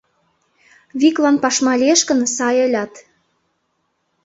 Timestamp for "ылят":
2.67-2.93